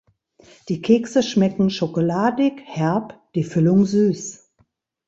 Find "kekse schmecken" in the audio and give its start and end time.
0.81-1.69